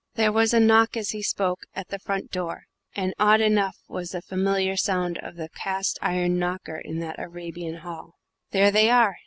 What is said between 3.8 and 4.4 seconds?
was the